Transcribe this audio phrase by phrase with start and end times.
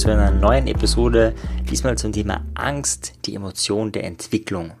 [0.00, 1.34] zu einer neuen Episode,
[1.70, 4.72] diesmal zum Thema Angst, die Emotion der Entwicklung.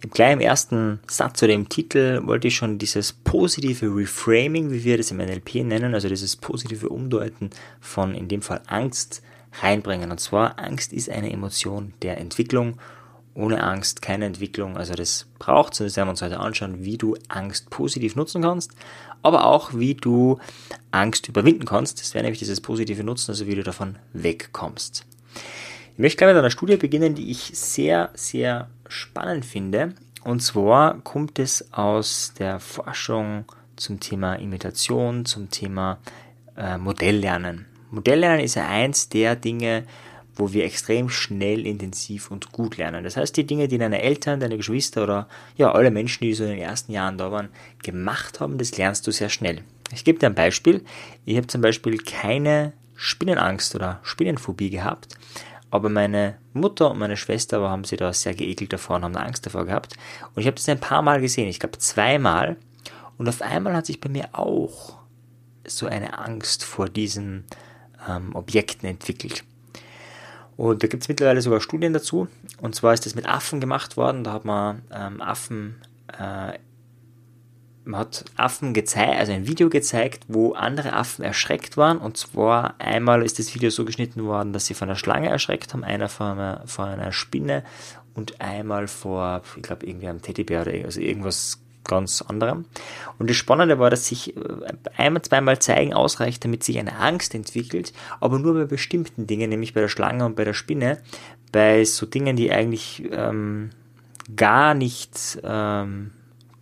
[0.00, 4.84] Im gleich im ersten Satz oder im Titel wollte ich schon dieses positive Reframing, wie
[4.84, 9.22] wir das im NLP nennen, also dieses positive Umdeuten von in dem Fall Angst
[9.60, 10.10] reinbringen.
[10.10, 12.78] Und zwar, Angst ist eine Emotion der Entwicklung.
[13.34, 14.76] Ohne Angst keine Entwicklung.
[14.76, 15.80] Also das braucht es.
[15.80, 18.72] Und das werden wir uns heute anschauen, wie du Angst positiv nutzen kannst
[19.22, 20.38] aber auch wie du
[20.90, 22.00] Angst überwinden kannst.
[22.00, 25.06] Das wäre nämlich dieses positive Nutzen, also wie du davon wegkommst.
[25.92, 29.94] Ich möchte gleich mit einer Studie beginnen, die ich sehr, sehr spannend finde.
[30.24, 33.44] Und zwar kommt es aus der Forschung
[33.76, 35.98] zum Thema Imitation, zum Thema
[36.56, 37.66] äh, Modelllernen.
[37.90, 39.84] Modelllernen ist ja eins der Dinge,
[40.34, 43.04] wo wir extrem schnell, intensiv und gut lernen.
[43.04, 46.44] Das heißt, die Dinge, die deine Eltern, deine Geschwister oder ja, alle Menschen, die so
[46.44, 47.50] in den ersten Jahren da waren,
[47.82, 49.62] gemacht haben, das lernst du sehr schnell.
[49.92, 50.84] Ich gebe dir ein Beispiel.
[51.26, 55.16] Ich habe zum Beispiel keine Spinnenangst oder Spinnenphobie gehabt,
[55.70, 59.44] aber meine Mutter und meine Schwester haben sie da sehr geekelt davor und haben Angst
[59.46, 59.96] davor gehabt.
[60.34, 62.56] Und ich habe das ein paar Mal gesehen, ich glaube zweimal.
[63.18, 64.98] Und auf einmal hat sich bei mir auch
[65.66, 67.44] so eine Angst vor diesen
[68.08, 69.44] ähm, Objekten entwickelt.
[70.56, 72.28] Und da gibt es mittlerweile sogar Studien dazu.
[72.60, 74.24] Und zwar ist das mit Affen gemacht worden.
[74.24, 75.76] Da hat man ähm, Affen,
[76.18, 76.58] äh,
[77.84, 81.98] man hat Affen gezeigt, also ein Video gezeigt, wo andere Affen erschreckt waren.
[81.98, 85.72] Und zwar einmal ist das Video so geschnitten worden, dass sie von einer Schlange erschreckt
[85.72, 87.64] haben, einer von einer, von einer Spinne
[88.14, 92.64] und einmal vor, ich glaube, irgendwie einem Teddybär oder also irgendwas ganz anderem.
[93.18, 94.40] Und das Spannende war, dass sich äh,
[94.96, 99.74] einmal, zweimal zeigen ausreicht, damit sich eine Angst entwickelt, aber nur bei bestimmten Dingen, nämlich
[99.74, 100.98] bei der Schlange und bei der Spinne.
[101.50, 103.70] Bei so Dingen, die eigentlich ähm,
[104.34, 106.12] gar nicht ähm,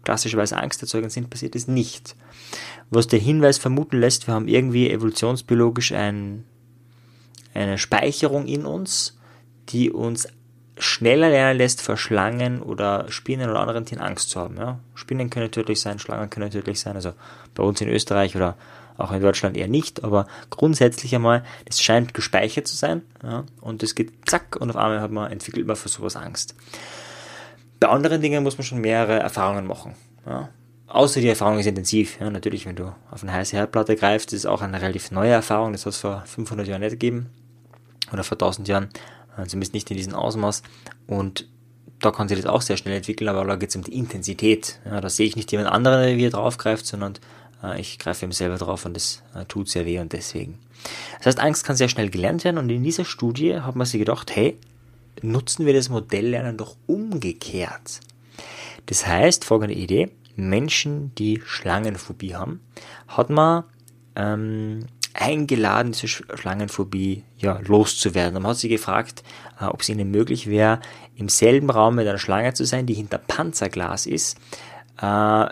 [0.03, 2.17] klassischerweise Angst erzeugen sind, passiert es nicht.
[2.91, 6.45] Was der Hinweis vermuten lässt, wir haben irgendwie evolutionsbiologisch ein,
[7.55, 9.19] eine Speicherung in uns,
[9.69, 10.27] die uns
[10.81, 14.57] schneller lernen lässt, vor Schlangen oder Spinnen oder anderen Tieren Angst zu haben.
[14.57, 14.79] Ja?
[14.95, 16.97] Spinnen können tödlich sein, Schlangen können tödlich sein.
[16.97, 17.13] Also
[17.55, 18.57] bei uns in Österreich oder
[18.97, 23.03] auch in Deutschland eher nicht, aber grundsätzlich einmal, das scheint gespeichert zu sein.
[23.23, 23.45] Ja?
[23.61, 26.55] Und es geht zack und auf einmal hat man, entwickelt man für sowas Angst.
[27.79, 29.95] Bei anderen Dingen muss man schon mehrere Erfahrungen machen.
[30.27, 30.51] Ja?
[30.87, 32.19] Außer die Erfahrung ist intensiv.
[32.21, 35.73] Ja, natürlich, wenn du auf eine heiße Herdplatte greifst, ist auch eine relativ neue Erfahrung.
[35.73, 37.31] Das hat es vor 500 Jahren nicht gegeben.
[38.13, 38.89] Oder vor 1000 Jahren
[39.47, 40.63] zumindest nicht in diesem Ausmaß.
[41.07, 41.49] Und
[42.01, 44.81] da kann sich das auch sehr schnell entwickeln, aber da geht es um die Intensität.
[44.85, 47.15] Ja, da sehe ich nicht jemand anderen, wie er draufgreift, sondern
[47.63, 50.59] äh, ich greife ihm selber drauf und das äh, tut sehr weh und deswegen.
[51.19, 53.99] Das heißt, Angst kann sehr schnell gelernt werden und in dieser Studie hat man sich
[53.99, 54.59] gedacht, hey,
[55.23, 58.01] nutzen wir das Modelllernen doch umgekehrt.
[58.87, 62.61] Das heißt, folgende Idee, Menschen, die Schlangenphobie haben,
[63.09, 63.65] hat man
[64.17, 68.35] ähm, eingeladen, diese Schlangenphobie ja, loszuwerden.
[68.35, 69.23] Man hat sie gefragt,
[69.61, 70.81] äh, ob es ihnen möglich wäre,
[71.17, 74.39] im selben Raum mit einer Schlange zu sein, die hinter Panzerglas ist,
[75.01, 75.49] äh,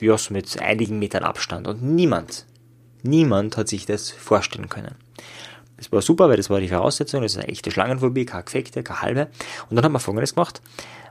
[0.00, 1.66] ja, so mit einigen Metern Abstand.
[1.66, 2.46] Und niemand,
[3.02, 4.94] niemand hat sich das vorstellen können.
[5.76, 8.82] Das war super, weil das war die Voraussetzung, das ist eine echte Schlangenphobie, keine gefekte,
[8.82, 9.28] keine halbe.
[9.68, 10.60] Und dann hat man folgendes gemacht.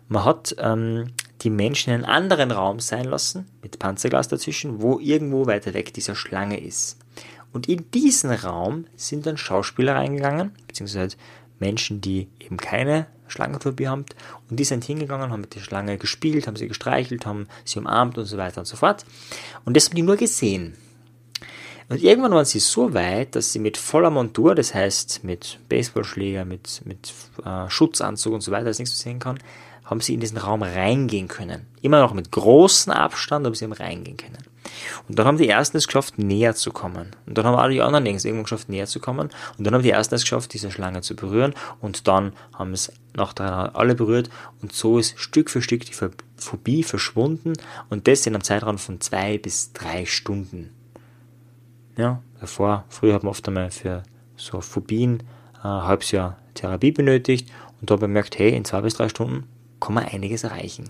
[0.10, 5.00] Man hat ähm, die Menschen in einen anderen Raum sein lassen, mit Panzerglas dazwischen, wo
[5.00, 6.98] irgendwo weiter weg dieser Schlange ist.
[7.54, 11.18] Und in diesen Raum sind dann Schauspieler reingegangen, beziehungsweise
[11.60, 14.06] Menschen, die eben keine Schlangenphobie haben.
[14.50, 18.18] Und die sind hingegangen, haben mit der Schlange gespielt, haben sie gestreichelt, haben sie umarmt
[18.18, 19.06] und so weiter und so fort.
[19.66, 20.76] Und das haben die nur gesehen.
[21.90, 26.44] Und irgendwann waren sie so weit, dass sie mit voller Montur, das heißt mit Baseballschläger,
[26.44, 27.14] mit, mit
[27.46, 29.40] äh, Schutzanzug und so weiter, dass nichts sehen kann,
[29.88, 31.66] haben sie in diesen Raum reingehen können.
[31.82, 34.44] Immer noch mit großem Abstand, aber sie haben reingehen können.
[35.08, 37.16] Und dann haben die Ersten es geschafft, näher zu kommen.
[37.26, 39.30] Und dann haben alle die anderen links irgendwann geschafft, näher zu kommen.
[39.58, 41.54] Und dann haben die Ersten es geschafft, diese Schlange zu berühren.
[41.80, 44.30] Und dann haben es nacheinander alle berührt.
[44.62, 45.94] Und so ist Stück für Stück die
[46.36, 47.54] Phobie verschwunden.
[47.90, 50.72] Und das in einem Zeitraum von zwei bis drei Stunden.
[51.96, 54.04] Ja, davor, früher hat man oft einmal für
[54.36, 55.22] so Phobien
[55.64, 57.50] äh, ein halbes Jahr Therapie benötigt.
[57.80, 59.48] Und da bemerkt, hey, in zwei bis drei Stunden
[59.80, 60.90] kann man einiges erreichen.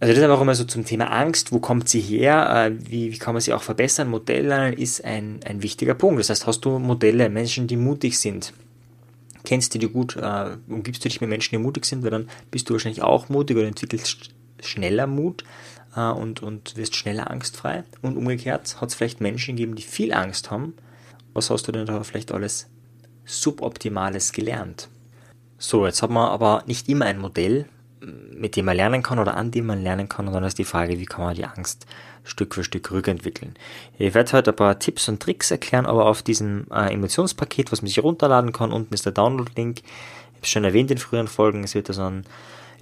[0.00, 3.12] Also das ist einfach immer so zum Thema Angst, wo kommt sie her, äh, wie,
[3.12, 4.08] wie kann man sie auch verbessern.
[4.08, 6.20] Modelllernen ist ein, ein wichtiger Punkt.
[6.20, 8.54] Das heißt, hast du Modelle, Menschen, die mutig sind,
[9.44, 12.30] kennst du die gut, äh, umgibst du dich mit Menschen, die mutig sind, weil dann
[12.50, 14.30] bist du wahrscheinlich auch mutig oder entwickelst
[14.62, 15.44] schneller Mut
[15.94, 17.84] äh, und, und wirst schneller angstfrei.
[18.00, 20.74] Und umgekehrt hat es vielleicht Menschen gegeben, die viel Angst haben.
[21.34, 22.68] Was hast du denn da vielleicht alles
[23.26, 24.88] Suboptimales gelernt?
[25.60, 27.66] So, jetzt hat man aber nicht immer ein Modell.
[28.00, 30.26] mit dem man lernen kann oder an dem man lernen kann.
[30.26, 31.86] Und dann ist die Frage, wie kann man die Angst
[32.24, 33.54] Stück für Stück rückentwickeln.
[33.98, 37.82] Ich werde heute ein paar Tipps und Tricks erklären, aber auf diesem äh, Emotionspaket, was
[37.82, 39.78] man sich runterladen kann, unten ist der Download-Link.
[39.78, 42.24] Ich habe es schon erwähnt in früheren Folgen, es wird da so ein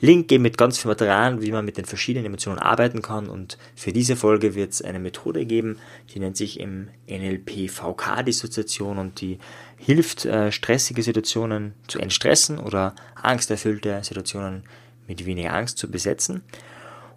[0.01, 3.29] Link geben mit ganz viel Material, wie man mit den verschiedenen Emotionen arbeiten kann.
[3.29, 5.79] Und für diese Folge wird es eine Methode geben,
[6.15, 9.39] die nennt sich im NLP VK-Dissoziation und die
[9.77, 14.63] hilft, äh, stressige Situationen zu entstressen oder angsterfüllte Situationen
[15.07, 16.43] mit weniger Angst zu besetzen.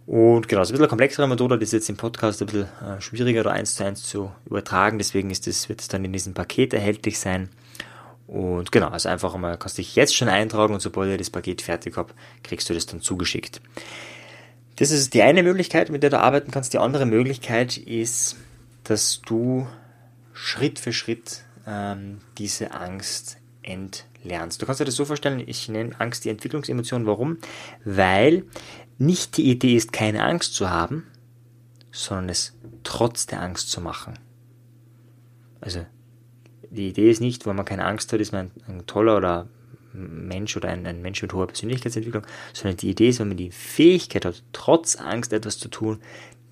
[0.07, 2.47] Und genau, es ist ein bisschen eine komplexere Methode, das ist jetzt im Podcast ein
[2.47, 6.03] bisschen äh, schwieriger oder eins zu eins zu übertragen, deswegen ist das, wird es dann
[6.03, 7.49] in diesem Paket erhältlich sein.
[8.27, 11.61] Und genau, also einfach mal, kannst dich jetzt schon eintragen und sobald ihr das Paket
[11.61, 13.61] fertig habt, kriegst du das dann zugeschickt.
[14.77, 16.73] Das ist die eine Möglichkeit, mit der du arbeiten kannst.
[16.73, 18.37] Die andere Möglichkeit ist,
[18.83, 19.67] dass du
[20.33, 24.61] Schritt für Schritt ähm, diese Angst entlernst.
[24.61, 27.05] Du kannst dir das so vorstellen, ich nenne Angst die Entwicklungsemotion.
[27.05, 27.37] Warum?
[27.83, 28.45] Weil
[28.97, 31.05] nicht die Idee ist, keine Angst zu haben,
[31.91, 34.17] sondern es trotz der Angst zu machen.
[35.59, 35.85] Also
[36.71, 39.47] die Idee ist nicht, wenn man keine Angst hat, ist man ein, ein toller oder
[39.93, 43.51] Mensch oder ein, ein, Mensch mit hoher Persönlichkeitsentwicklung, sondern die Idee ist, wenn man die
[43.51, 45.99] Fähigkeit hat, trotz Angst etwas zu tun,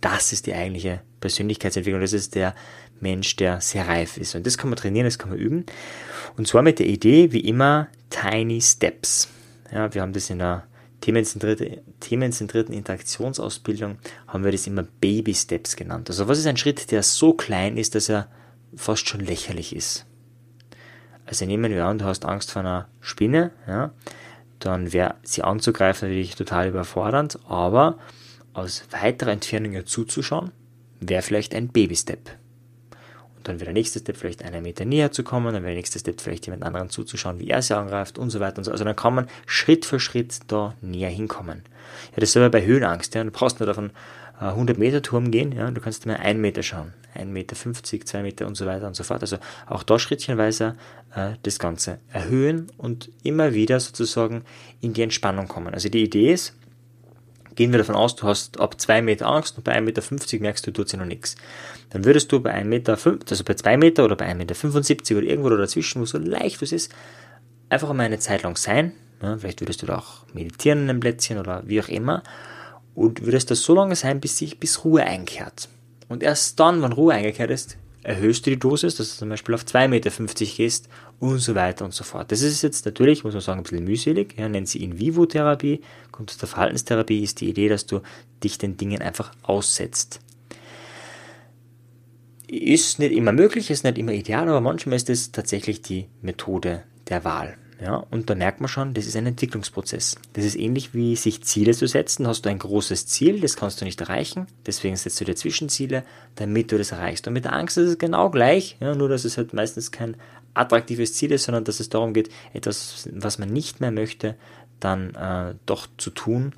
[0.01, 2.01] das ist die eigentliche Persönlichkeitsentwicklung.
[2.01, 2.55] Das ist der
[2.99, 4.35] Mensch, der sehr reif ist.
[4.35, 5.65] Und das kann man trainieren, das kann man üben.
[6.37, 9.29] Und zwar mit der Idee, wie immer, Tiny Steps.
[9.71, 10.65] Ja, wir haben das in der
[11.01, 16.09] themenzentrierte, themenzentrierten Interaktionsausbildung, haben wir das immer Baby Steps genannt.
[16.09, 18.29] Also was ist ein Schritt, der so klein ist, dass er
[18.75, 20.05] fast schon lächerlich ist?
[21.29, 23.91] also nehmen wir an, du hast Angst vor einer Spinne, ja,
[24.57, 27.99] dann wäre sie anzugreifen natürlich total überfordernd, aber
[28.53, 30.51] aus weiterer Entfernung zuzuschauen,
[30.99, 32.31] wäre vielleicht ein Baby-Step.
[33.37, 35.75] Und dann wäre der nächste Step vielleicht einen Meter näher zu kommen, dann wäre der
[35.75, 38.71] nächste Step vielleicht jemand anderen zuzuschauen, wie er sie angreift und so weiter und so.
[38.71, 41.61] Also dann kann man Schritt für Schritt da näher hinkommen.
[42.11, 43.15] Ja, das ist aber bei Höhenangst.
[43.15, 43.23] Ja.
[43.23, 43.91] Du brauchst nur davon
[44.39, 47.55] äh, 100-Meter-Turm gehen, ja, du kannst mal einen Meter schauen, 1,50 Meter,
[48.05, 49.21] 2 Meter und so weiter und so fort.
[49.21, 49.37] Also
[49.67, 50.75] auch da schrittchenweise
[51.13, 54.43] äh, das Ganze erhöhen und immer wieder sozusagen
[54.81, 55.73] in die Entspannung kommen.
[55.73, 56.55] Also die Idee ist,
[57.55, 60.65] gehen wir davon aus, du hast ab 2 Meter Angst und bei 1,50 Meter merkst
[60.65, 61.35] du, tut sich noch nichts.
[61.89, 62.97] Dann würdest du bei 1,50 Meter,
[63.29, 66.71] also bei 2 Meter oder bei 1,75 Meter oder irgendwo dazwischen, wo so leicht was
[66.71, 66.93] ist,
[67.67, 68.93] einfach mal eine Zeit lang sein.
[69.21, 72.23] Ja, vielleicht würdest du da auch meditieren in einem Plätzchen oder wie auch immer
[72.95, 75.69] und würdest das so lange sein, bis sich bis Ruhe einkehrt.
[76.07, 79.55] Und erst dann, wenn Ruhe eingekehrt ist, erhöhst du die Dosis, dass du zum Beispiel
[79.55, 80.89] auf 2,50 Meter gehst
[81.19, 82.31] und so weiter und so fort.
[82.31, 85.81] Das ist jetzt natürlich, muss man sagen, ein bisschen mühselig, ja, nennt sie In-vivo-Therapie,
[86.11, 88.01] kommt aus der Verhaltenstherapie, ist die Idee, dass du
[88.43, 90.21] dich den Dingen einfach aussetzt.
[92.47, 96.83] Ist nicht immer möglich, ist nicht immer ideal, aber manchmal ist es tatsächlich die Methode
[97.07, 97.57] der Wahl.
[97.81, 100.17] Ja, und da merkt man schon, das ist ein Entwicklungsprozess.
[100.33, 102.27] Das ist ähnlich wie sich Ziele zu setzen.
[102.27, 104.47] Hast du ein großes Ziel, das kannst du nicht erreichen.
[104.65, 106.03] Deswegen setzt du dir Zwischenziele,
[106.35, 107.25] damit du das erreichst.
[107.27, 108.75] Und mit der Angst ist es genau gleich.
[108.81, 110.17] Ja, nur, dass es halt meistens kein
[110.53, 114.35] attraktives Ziel ist, sondern dass es darum geht, etwas, was man nicht mehr möchte,
[114.81, 116.53] dann äh, doch zu tun.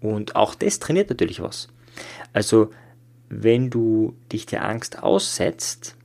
[0.00, 1.68] Und auch das trainiert natürlich was.
[2.32, 2.70] Also,
[3.28, 5.95] wenn du dich der Angst aussetzt,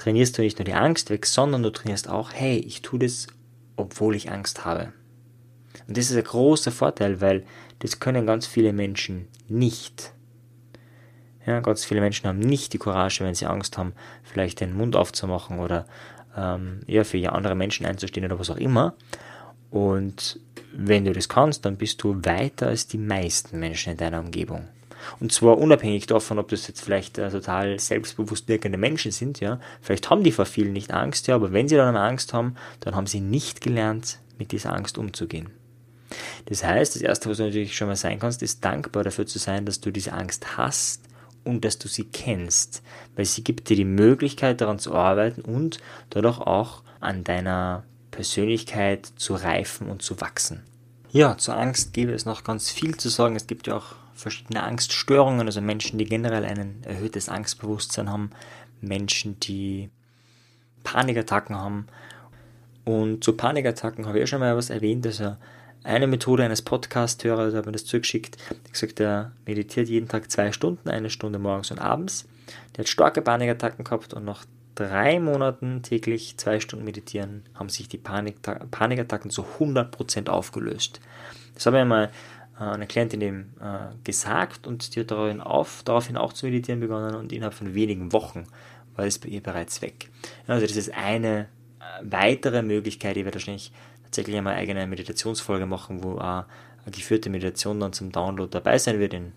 [0.00, 3.26] trainierst du nicht nur die Angst weg, sondern du trainierst auch, hey, ich tue das,
[3.76, 4.92] obwohl ich Angst habe.
[5.86, 7.44] Und das ist ein großer Vorteil, weil
[7.80, 10.12] das können ganz viele Menschen nicht.
[11.46, 13.92] Ja, ganz viele Menschen haben nicht die Courage, wenn sie Angst haben,
[14.22, 15.86] vielleicht den Mund aufzumachen oder
[16.34, 18.94] ähm, ja, für andere Menschen einzustehen oder was auch immer.
[19.70, 20.40] Und
[20.72, 24.68] wenn du das kannst, dann bist du weiter als die meisten Menschen in deiner Umgebung.
[25.18, 29.60] Und zwar unabhängig davon, ob das jetzt vielleicht äh, total selbstbewusst wirkende Menschen sind, ja.
[29.80, 32.94] Vielleicht haben die vor vielen nicht Angst, ja, aber wenn sie dann Angst haben, dann
[32.94, 35.50] haben sie nicht gelernt, mit dieser Angst umzugehen.
[36.46, 39.38] Das heißt, das erste, was du natürlich schon mal sein kannst, ist dankbar dafür zu
[39.38, 41.02] sein, dass du diese Angst hast
[41.44, 42.82] und dass du sie kennst,
[43.16, 45.78] weil sie gibt dir die Möglichkeit daran zu arbeiten und
[46.10, 50.62] dadurch auch an deiner Persönlichkeit zu reifen und zu wachsen.
[51.12, 53.36] Ja, zur Angst gäbe es noch ganz viel zu sagen.
[53.36, 58.30] Es gibt ja auch verschiedene Angststörungen, also Menschen, die generell ein erhöhtes Angstbewusstsein haben,
[58.80, 59.90] Menschen, die
[60.84, 61.86] Panikattacken haben.
[62.84, 65.36] Und zu Panikattacken habe ich ja schon mal was erwähnt, also
[65.82, 68.36] eine Methode eines Podcast-Hörers hat mir das zugeschickt.
[68.50, 72.28] Der gesagt, er meditiert jeden Tag zwei Stunden, eine Stunde morgens und abends.
[72.76, 77.88] Der hat starke Panikattacken gehabt und nach drei Monaten täglich zwei Stunden meditieren haben sich
[77.88, 78.36] die Panik
[78.70, 81.00] Panikattacken zu 100% aufgelöst.
[81.54, 82.10] Das habe ich einmal
[82.60, 86.80] äh, eine Klientin dem äh, gesagt und die hat daraufhin, auf, daraufhin auch zu meditieren
[86.80, 88.44] begonnen und innerhalb von wenigen Wochen
[88.96, 90.10] war es bei ihr bereits weg.
[90.46, 91.48] Also das ist eine
[91.80, 93.72] äh, weitere Möglichkeit, die wir wahrscheinlich
[94.04, 96.44] tatsächlich einmal eine eigene Meditationsfolge machen, wo auch
[96.84, 99.32] eine geführte Meditation dann zum Download dabei sein wird in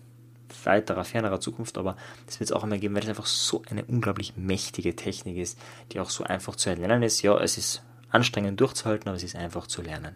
[0.64, 3.84] weiterer, fernerer Zukunft, aber das wird es auch einmal geben, weil es einfach so eine
[3.84, 5.58] unglaublich mächtige Technik ist,
[5.92, 7.22] die auch so einfach zu erlernen ist.
[7.22, 10.14] Ja, es ist anstrengend durchzuhalten, aber es ist einfach zu lernen.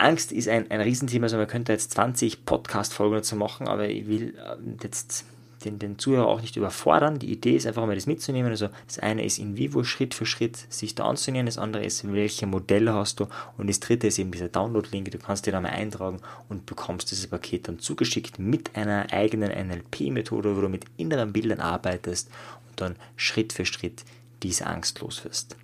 [0.00, 4.06] Angst ist ein, ein Riesenthema, also man könnte jetzt 20 Podcast-Folgen dazu machen, aber ich
[4.08, 5.24] will äh, jetzt
[5.64, 7.18] den, den Zuhörer auch nicht überfordern.
[7.18, 8.50] Die Idee ist einfach mal das mitzunehmen.
[8.50, 12.10] Also das eine ist in vivo Schritt für Schritt sich da anzunähern, das andere ist,
[12.12, 13.26] welche Modelle hast du
[13.58, 15.10] und das dritte ist eben dieser Download-Link.
[15.10, 19.50] Du kannst dir da mal eintragen und bekommst dieses Paket dann zugeschickt mit einer eigenen
[19.50, 22.30] NLP-Methode, wo du mit inneren Bildern arbeitest
[22.68, 24.04] und dann Schritt für Schritt
[24.42, 25.56] diese Angst los wirst.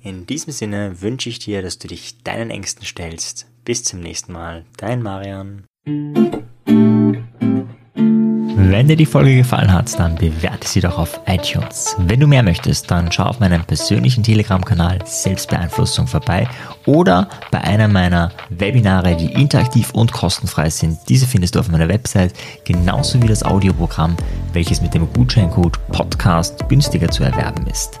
[0.00, 3.46] In diesem Sinne wünsche ich dir, dass du dich deinen Ängsten stellst.
[3.64, 4.64] Bis zum nächsten Mal.
[4.76, 5.64] Dein Marian.
[8.70, 11.96] Wenn dir die Folge gefallen hat, dann bewerte sie doch auf iTunes.
[11.98, 16.46] Wenn du mehr möchtest, dann schau auf meinem persönlichen Telegram-Kanal Selbstbeeinflussung vorbei
[16.86, 20.98] oder bei einer meiner Webinare, die interaktiv und kostenfrei sind.
[21.08, 24.16] Diese findest du auf meiner Website, genauso wie das Audioprogramm,
[24.52, 28.00] welches mit dem Gutscheincode Podcast günstiger zu erwerben ist.